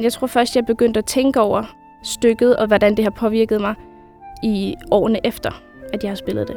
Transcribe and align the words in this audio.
Jeg 0.00 0.12
tror 0.12 0.26
først, 0.26 0.56
jeg 0.56 0.66
begyndte 0.66 0.98
at 0.98 1.04
tænke 1.04 1.40
over 1.40 1.64
stykket, 2.02 2.56
og 2.56 2.66
hvordan 2.66 2.96
det 2.96 3.04
har 3.04 3.10
påvirket 3.10 3.60
mig 3.60 3.74
i 4.42 4.74
årene 4.90 5.26
efter, 5.26 5.62
at 5.92 6.02
jeg 6.02 6.10
har 6.10 6.16
spillet 6.16 6.48
det. 6.48 6.56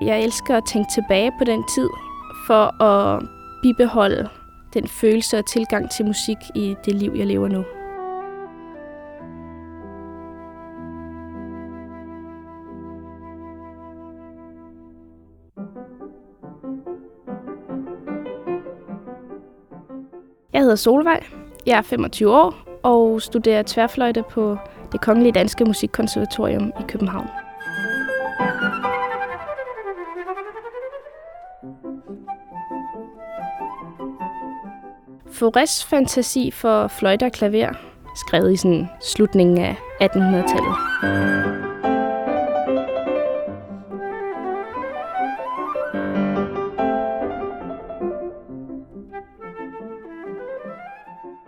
Jeg 0.00 0.22
elsker 0.22 0.56
at 0.56 0.64
tænke 0.72 0.90
tilbage 0.94 1.32
på 1.38 1.44
den 1.44 1.64
tid, 1.74 1.88
for 2.46 2.82
at 2.82 3.22
bibeholde 3.62 4.28
den 4.74 4.88
følelse 4.88 5.38
og 5.38 5.46
tilgang 5.46 5.90
til 5.90 6.06
musik 6.06 6.36
i 6.54 6.74
det 6.84 6.94
liv, 6.94 7.12
jeg 7.16 7.26
lever 7.26 7.48
nu. 7.48 7.64
Jeg 20.54 20.62
hedder 20.62 20.76
Solvej. 20.76 21.20
Jeg 21.66 21.78
er 21.78 21.82
25 21.82 22.34
år 22.34 22.54
og 22.82 23.22
studerer 23.22 23.62
tværfløjte 23.66 24.22
på 24.30 24.56
det 24.92 25.00
Kongelige 25.00 25.32
Danske 25.32 25.64
Musikkonservatorium 25.64 26.72
i 26.80 26.82
København. 26.88 27.28
Forrest 35.32 35.84
fantasi 35.86 36.50
for 36.50 36.88
fløjte 36.88 37.24
og 37.24 37.32
klaver, 37.32 37.72
skrevet 38.16 38.52
i 38.52 38.56
sådan 38.56 38.88
slutningen 39.00 39.58
af 39.58 39.76
1800-tallet. 40.02 41.63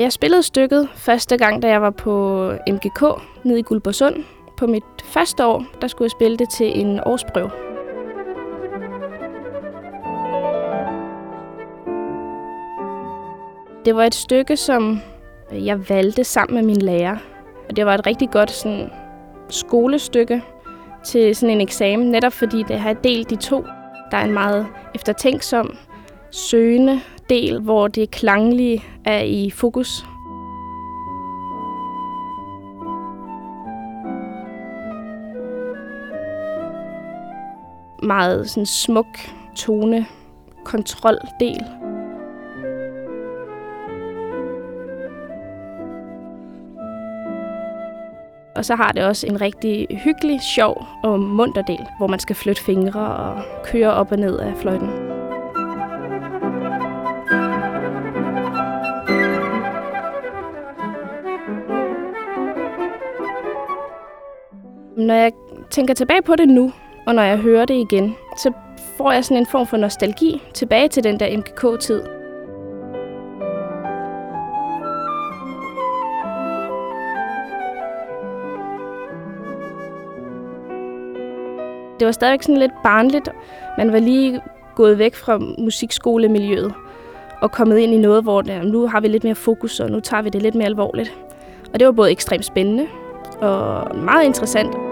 Jeg 0.06 0.12
spillede 0.12 0.42
stykket 0.42 0.88
første 0.94 1.36
gang, 1.36 1.62
da 1.62 1.68
jeg 1.68 1.82
var 1.82 1.90
på 1.90 2.52
MGK 2.68 3.02
nede 3.44 3.58
i 3.58 3.62
Guldborgsund. 3.62 4.14
På 4.56 4.66
mit 4.66 4.82
første 5.04 5.46
år, 5.46 5.64
der 5.80 5.88
skulle 5.88 6.06
jeg 6.06 6.10
spille 6.10 6.36
det 6.36 6.50
til 6.50 6.80
en 6.80 7.00
årsprøve. 7.06 7.50
Det 13.84 13.96
var 13.96 14.04
et 14.04 14.14
stykke, 14.14 14.56
som 14.56 15.00
jeg 15.52 15.88
valgte 15.88 16.24
sammen 16.24 16.54
med 16.54 16.64
min 16.64 16.82
lærer. 16.82 17.16
Og 17.68 17.76
det 17.76 17.86
var 17.86 17.94
et 17.94 18.06
rigtig 18.06 18.30
godt 18.30 18.50
sådan, 18.50 18.90
skolestykke 19.48 20.42
til 21.04 21.36
sådan 21.36 21.54
en 21.54 21.60
eksamen, 21.60 22.10
netop 22.10 22.32
fordi 22.32 22.62
det 22.62 22.80
har 22.80 22.92
delt 22.92 23.30
de 23.30 23.36
to. 23.36 23.64
Der 24.10 24.16
er 24.16 24.24
en 24.24 24.32
meget 24.32 24.66
eftertænksom, 24.94 25.76
søgende 26.30 27.00
del, 27.28 27.60
hvor 27.60 27.88
det 27.88 28.10
klanglige 28.10 28.84
er 29.04 29.20
i 29.20 29.50
fokus. 29.50 30.06
Meget 38.02 38.50
sådan 38.50 38.66
smuk 38.66 39.06
tone, 39.56 40.06
kontroldel. 40.64 41.64
Og 48.56 48.64
så 48.64 48.74
har 48.74 48.92
det 48.92 49.04
også 49.04 49.26
en 49.26 49.40
rigtig 49.40 49.86
hyggelig, 49.90 50.40
sjov 50.40 50.86
og 51.02 51.20
munter 51.20 51.62
del, 51.62 51.86
hvor 51.98 52.06
man 52.06 52.18
skal 52.18 52.36
flytte 52.36 52.62
fingre 52.62 53.16
og 53.16 53.42
køre 53.64 53.92
op 53.92 54.12
og 54.12 54.18
ned 54.18 54.38
af 54.38 54.56
fløjten. 54.56 55.05
Når 64.96 65.14
jeg 65.14 65.32
tænker 65.70 65.94
tilbage 65.94 66.22
på 66.22 66.36
det 66.36 66.48
nu, 66.48 66.72
og 67.06 67.14
når 67.14 67.22
jeg 67.22 67.38
hører 67.38 67.64
det 67.64 67.74
igen, 67.74 68.16
så 68.36 68.52
får 68.96 69.12
jeg 69.12 69.24
sådan 69.24 69.36
en 69.36 69.46
form 69.46 69.66
for 69.66 69.76
nostalgi 69.76 70.42
tilbage 70.54 70.88
til 70.88 71.04
den 71.04 71.20
der 71.20 71.36
MGK-tid. 71.38 72.02
Det 82.00 82.06
var 82.06 82.12
stadigvæk 82.12 82.42
sådan 82.42 82.56
lidt 82.56 82.72
barnligt. 82.82 83.28
Man 83.78 83.92
var 83.92 83.98
lige 83.98 84.40
gået 84.74 84.98
væk 84.98 85.14
fra 85.14 85.38
musikskolemiljøet 85.58 86.74
og 87.40 87.50
kommet 87.52 87.78
ind 87.78 87.94
i 87.94 87.98
noget, 87.98 88.22
hvor 88.22 88.42
der, 88.42 88.62
nu 88.62 88.86
har 88.86 89.00
vi 89.00 89.08
lidt 89.08 89.24
mere 89.24 89.34
fokus, 89.34 89.80
og 89.80 89.90
nu 89.90 90.00
tager 90.00 90.22
vi 90.22 90.28
det 90.28 90.42
lidt 90.42 90.54
mere 90.54 90.66
alvorligt. 90.66 91.18
Og 91.72 91.80
det 91.80 91.86
var 91.86 91.92
både 91.92 92.10
ekstremt 92.10 92.44
spændende 92.44 92.86
og 93.40 93.96
meget 93.96 94.24
interessant. 94.24 94.85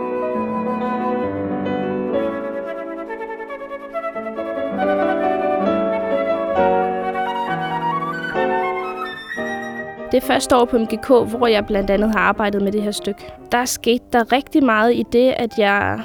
Det 10.15 10.23
første 10.23 10.57
år 10.57 10.65
på 10.65 10.79
MGK, 10.79 11.07
hvor 11.07 11.47
jeg 11.47 11.67
blandt 11.67 11.91
andet 11.91 12.15
har 12.15 12.19
arbejdet 12.19 12.63
med 12.63 12.73
det 12.73 12.83
her 12.83 12.91
stykke, 12.91 13.33
der 13.53 13.65
skete 13.65 14.05
der 14.13 14.33
rigtig 14.33 14.65
meget 14.65 14.95
i 14.95 15.05
det, 15.13 15.35
at 15.37 15.59
jeg 15.59 16.01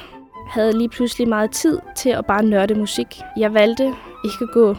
havde 0.48 0.78
lige 0.78 0.88
pludselig 0.88 1.28
meget 1.28 1.50
tid 1.50 1.78
til 1.96 2.10
at 2.10 2.26
bare 2.26 2.42
nørde 2.44 2.74
musik. 2.74 3.20
Jeg 3.36 3.54
valgte 3.54 3.84
ikke 4.24 4.42
at 4.42 4.50
gå 4.52 4.76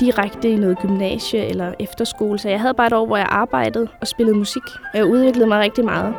direkte 0.00 0.48
i 0.48 0.56
noget 0.56 0.78
gymnasie 0.78 1.46
eller 1.46 1.72
efterskole, 1.80 2.38
så 2.38 2.48
jeg 2.48 2.60
havde 2.60 2.74
bare 2.74 2.86
et 2.86 2.92
år, 2.92 3.06
hvor 3.06 3.16
jeg 3.16 3.28
arbejdede 3.30 3.88
og 4.00 4.06
spillede 4.06 4.38
musik. 4.38 4.62
Og 4.92 4.98
jeg 4.98 5.06
udviklede 5.06 5.46
mig 5.46 5.60
rigtig 5.60 5.84
meget. 5.84 6.14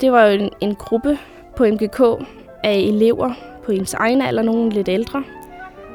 Det 0.00 0.12
var 0.12 0.24
jo 0.24 0.40
en, 0.40 0.50
en 0.60 0.74
gruppe 0.74 1.18
på 1.56 1.64
MGK 1.64 2.00
af 2.64 2.74
elever 2.74 3.32
på 3.64 3.72
ens 3.72 3.94
egen 3.94 4.22
alder, 4.22 4.42
nogle 4.42 4.70
lidt 4.70 4.88
ældre, 4.88 5.24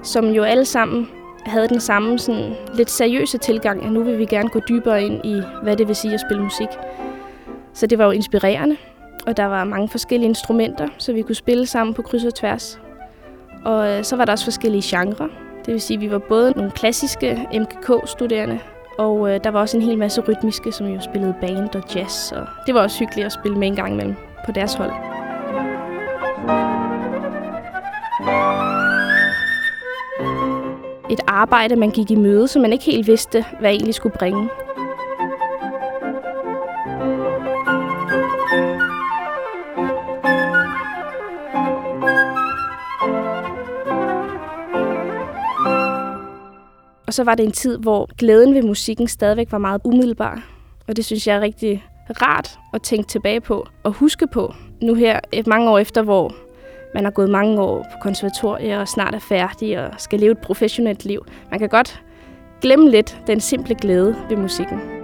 som 0.04 0.30
jo 0.30 0.44
alle 0.44 0.66
sammen 0.66 1.10
havde 1.46 1.68
den 1.68 1.80
samme 1.80 2.20
sådan, 2.20 2.54
lidt 2.74 2.90
seriøse 2.90 3.38
tilgang, 3.38 3.86
at 3.86 3.92
nu 3.92 4.04
vil 4.04 4.18
vi 4.18 4.26
gerne 4.26 4.50
gå 4.50 4.60
dybere 4.70 5.04
ind 5.04 5.26
i, 5.26 5.42
hvad 5.64 5.78
det 5.78 5.88
vil 5.88 5.96
sige 5.96 6.14
at 6.14 6.20
spille 6.20 6.44
musik. 6.44 6.68
Så 7.74 7.88
det 7.88 7.98
var 7.98 8.06
jo 8.06 8.12
inspirerende, 8.12 8.78
og 9.28 9.38
der 9.38 9.46
var 9.46 9.64
mange 9.64 9.90
forskellige 9.90 10.30
instrumenter, 10.30 10.88
så 10.98 11.14
vi 11.14 11.22
kunne 11.22 11.36
spille 11.36 11.66
sammen 11.66 11.94
på 11.94 12.02
kryds 12.02 12.26
og 12.26 12.36
tværs. 12.36 12.80
Og 13.66 13.90
øh, 13.90 14.04
så 14.04 14.16
var 14.16 14.26
der 14.26 14.32
også 14.32 14.46
forskellige 14.46 14.98
genrer. 14.98 15.28
Det 15.66 15.74
vil 15.74 15.82
sige, 15.82 15.98
at 15.98 16.02
vi 16.02 16.12
var 16.12 16.18
både 16.20 16.52
nogle 16.56 16.72
klassiske 16.72 17.48
MGK-studerende, 17.54 18.60
og 19.02 19.30
øh, 19.30 19.44
der 19.44 19.50
var 19.50 19.60
også 19.60 19.78
en 19.78 19.84
hel 19.84 19.98
masse 19.98 20.22
rytmiske, 20.22 20.72
som 20.72 20.88
jo 20.88 21.02
spillede 21.02 21.36
band 21.42 21.76
og 21.76 21.84
jazz. 21.96 22.32
Og 22.32 22.48
det 22.66 22.74
var 22.74 22.82
også 22.82 23.00
hyggeligt 23.00 23.26
at 23.26 23.32
spille 23.32 23.58
med 23.58 23.68
en 23.68 23.76
gang 23.76 23.94
imellem 23.94 24.16
på 24.46 24.52
deres 24.52 24.74
hold. 24.74 24.92
Et 31.10 31.20
arbejde, 31.28 31.76
man 31.76 31.92
gik 31.92 32.12
i 32.12 32.16
møde, 32.16 32.48
som 32.48 32.62
man 32.62 32.74
ikke 32.74 32.86
helt 32.86 33.08
vidste, 33.08 33.46
hvad 33.60 33.72
egentlig 33.72 33.96
skulle 33.96 34.16
bringe. 34.20 34.50
Og 47.12 47.16
så 47.16 47.24
var 47.24 47.36
det 47.36 47.46
en 47.46 47.52
tid, 47.52 47.78
hvor 47.78 48.10
glæden 48.18 48.56
ved 48.56 48.62
musikken 48.62 49.08
stadigvæk 49.08 49.52
var 49.52 49.58
meget 49.58 49.82
umiddelbar. 49.84 50.44
Og 50.88 50.96
det 50.96 51.06
synes 51.06 51.28
jeg 51.28 51.36
er 51.36 51.42
rigtig 51.42 51.86
rart 52.22 52.60
at 52.74 52.82
tænke 52.82 53.08
tilbage 53.08 53.42
på 53.42 53.68
og 53.84 53.92
huske 53.92 54.28
på. 54.28 54.54
Nu 54.82 54.94
her, 54.94 55.20
mange 55.48 55.70
år 55.70 55.80
efter, 55.80 56.02
hvor 56.02 56.36
man 56.94 57.04
har 57.04 57.12
gået 57.12 57.30
mange 57.30 57.62
år 57.62 57.78
på 57.92 57.98
konservatorier 58.02 58.80
og 58.80 58.88
snart 58.88 59.16
er 59.16 59.20
færdig 59.20 59.86
og 59.86 59.92
skal 59.98 60.20
leve 60.20 60.32
et 60.32 60.38
professionelt 60.38 61.06
liv. 61.06 61.26
Man 61.50 61.60
kan 61.60 61.70
godt 61.70 62.02
glemme 62.62 62.90
lidt 62.90 63.22
den 63.28 63.40
simple 63.40 63.76
glæde 63.76 64.16
ved 64.30 64.38
musikken. 64.38 65.01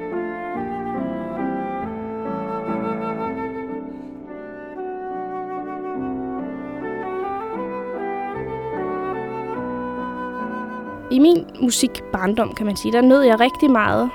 I 11.12 11.20
min 11.20 11.46
musikbarndom, 11.62 12.54
kan 12.56 12.66
man 12.66 12.76
sige, 12.76 12.92
der 12.92 13.02
nød 13.02 13.22
jeg 13.22 13.40
rigtig 13.40 13.72
meget 13.72 14.10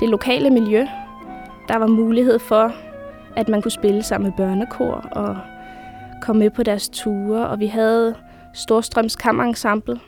det 0.00 0.08
lokale 0.08 0.50
miljø. 0.50 0.86
Der 1.68 1.76
var 1.78 1.86
mulighed 1.86 2.38
for, 2.38 2.72
at 3.36 3.48
man 3.48 3.62
kunne 3.62 3.70
spille 3.70 4.02
sammen 4.02 4.28
med 4.30 4.36
børnekor 4.36 5.08
og 5.12 5.36
komme 6.22 6.40
med 6.40 6.50
på 6.50 6.62
deres 6.62 6.88
ture, 6.88 7.48
og 7.48 7.60
vi 7.60 7.66
havde 7.66 8.14
Storstrøms 8.54 9.16
Kammerensemble, 9.16 10.00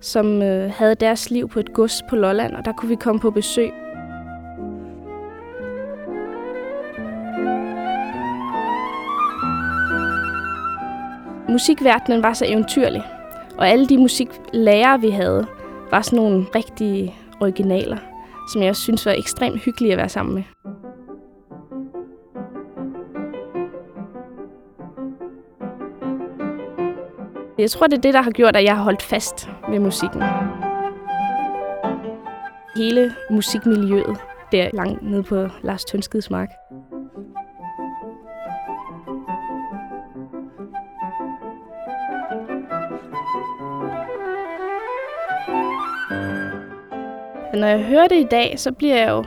som 0.00 0.42
øh, 0.42 0.72
havde 0.76 0.94
deres 0.94 1.30
liv 1.30 1.48
på 1.48 1.60
et 1.60 1.72
gods 1.72 2.02
på 2.08 2.16
Lolland, 2.16 2.54
og 2.54 2.64
der 2.64 2.72
kunne 2.72 2.88
vi 2.88 2.94
komme 2.94 3.20
på 3.20 3.30
besøg. 3.30 3.72
Musikverdenen 11.48 12.22
var 12.22 12.32
så 12.32 12.44
eventyrlig, 12.48 13.02
og 13.58 13.68
alle 13.68 13.86
de 13.86 13.98
musiklærere, 13.98 15.00
vi 15.00 15.10
havde, 15.10 15.46
var 15.90 16.02
sådan 16.02 16.16
nogle 16.16 16.46
rigtige 16.54 17.14
originaler, 17.40 17.98
som 18.52 18.62
jeg 18.62 18.76
synes 18.76 19.06
var 19.06 19.12
ekstremt 19.12 19.60
hyggelige 19.60 19.92
at 19.92 19.98
være 19.98 20.08
sammen 20.08 20.34
med. 20.34 20.42
Jeg 27.58 27.70
tror, 27.70 27.86
det 27.86 27.96
er 27.96 28.00
det, 28.00 28.14
der 28.14 28.22
har 28.22 28.30
gjort, 28.30 28.56
at 28.56 28.64
jeg 28.64 28.76
har 28.76 28.82
holdt 28.82 29.02
fast 29.02 29.50
ved 29.70 29.78
musikken. 29.78 30.22
Hele 32.76 33.14
musikmiljøet 33.30 34.16
der 34.52 34.70
langt 34.72 35.02
nede 35.02 35.22
på 35.22 35.48
Lars 35.62 35.84
Tønskeds 35.84 36.30
mark. 36.30 36.48
Men 47.54 47.60
når 47.60 47.68
jeg 47.68 47.82
hører 47.82 48.08
det 48.08 48.16
i 48.16 48.26
dag, 48.30 48.54
så 48.58 48.72
bliver 48.72 48.96
jeg 48.96 49.10
jo 49.10 49.24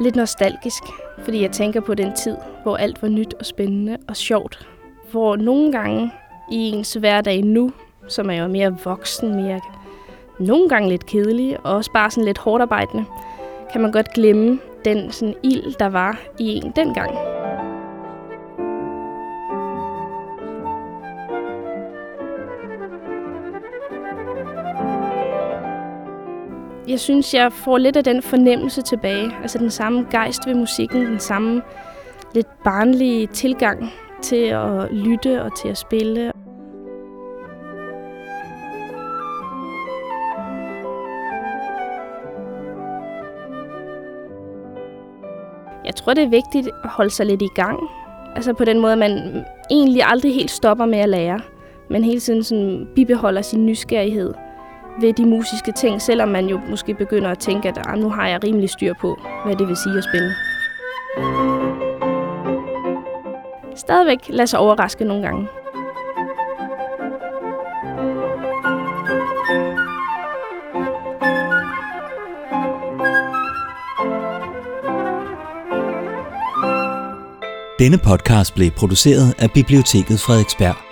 lidt 0.00 0.16
nostalgisk, 0.16 0.82
fordi 1.18 1.42
jeg 1.42 1.50
tænker 1.50 1.80
på 1.80 1.94
den 1.94 2.12
tid, 2.12 2.36
hvor 2.62 2.76
alt 2.76 3.02
var 3.02 3.08
nyt 3.08 3.34
og 3.34 3.46
spændende 3.46 3.96
og 4.08 4.16
sjovt. 4.16 4.68
Hvor 5.10 5.36
nogle 5.36 5.72
gange 5.72 6.12
i 6.52 6.70
ens 6.70 6.94
hverdag 6.94 7.42
nu, 7.42 7.72
som 8.08 8.30
er 8.30 8.34
jo 8.34 8.48
mere 8.48 8.76
voksen, 8.84 9.34
mere 9.36 9.60
nogle 10.38 10.68
gange 10.68 10.88
lidt 10.88 11.06
kedelig, 11.06 11.56
og 11.64 11.74
også 11.74 11.92
bare 11.92 12.10
sådan 12.10 12.24
lidt 12.24 12.38
hårdt 12.38 12.62
arbejdende, 12.62 13.04
kan 13.72 13.80
man 13.80 13.92
godt 13.92 14.12
glemme 14.12 14.60
den 14.84 15.12
sådan 15.12 15.34
ild, 15.42 15.74
der 15.78 15.88
var 15.88 16.20
i 16.38 16.48
en 16.48 16.72
dengang. 16.76 17.39
Jeg 26.90 27.00
synes, 27.00 27.34
jeg 27.34 27.52
får 27.52 27.78
lidt 27.78 27.96
af 27.96 28.04
den 28.04 28.22
fornemmelse 28.22 28.82
tilbage. 28.82 29.32
Altså 29.42 29.58
den 29.58 29.70
samme 29.70 30.06
gejst 30.10 30.46
ved 30.46 30.54
musikken, 30.54 31.06
den 31.06 31.20
samme 31.20 31.62
lidt 32.34 32.46
barnlige 32.64 33.26
tilgang 33.26 33.92
til 34.22 34.44
at 34.44 34.92
lytte 34.92 35.42
og 35.42 35.56
til 35.56 35.68
at 35.68 35.78
spille. 35.78 36.32
Jeg 45.84 45.94
tror, 45.96 46.14
det 46.14 46.24
er 46.24 46.28
vigtigt 46.28 46.68
at 46.84 46.90
holde 46.90 47.10
sig 47.10 47.26
lidt 47.26 47.42
i 47.42 47.48
gang. 47.54 47.80
Altså 48.36 48.52
på 48.52 48.64
den 48.64 48.80
måde, 48.80 48.92
at 48.92 48.98
man 48.98 49.44
egentlig 49.70 50.02
aldrig 50.06 50.34
helt 50.34 50.50
stopper 50.50 50.86
med 50.86 50.98
at 50.98 51.08
lære, 51.08 51.40
men 51.90 52.04
hele 52.04 52.20
tiden 52.20 52.42
sådan 52.42 52.88
bibeholder 52.94 53.42
sin 53.42 53.66
nysgerrighed 53.66 54.34
ved 55.00 55.12
de 55.12 55.26
musiske 55.26 55.72
ting, 55.72 56.02
selvom 56.02 56.28
man 56.28 56.46
jo 56.46 56.60
måske 56.70 56.94
begynder 56.94 57.30
at 57.30 57.38
tænke, 57.38 57.68
at 57.68 57.78
ah, 57.86 57.98
nu 57.98 58.10
har 58.10 58.28
jeg 58.28 58.44
rimelig 58.44 58.70
styr 58.70 58.94
på, 59.00 59.20
hvad 59.44 59.56
det 59.56 59.68
vil 59.68 59.76
sige 59.76 59.98
at 59.98 60.04
spille. 60.04 60.34
Stadigvæk 63.76 64.18
lad 64.28 64.46
sig 64.46 64.58
overraske 64.58 65.04
nogle 65.04 65.22
gange. 65.22 65.48
Denne 77.78 77.98
podcast 77.98 78.54
blev 78.54 78.70
produceret 78.70 79.34
af 79.38 79.50
Biblioteket 79.50 80.20
Frederiksberg. 80.20 80.89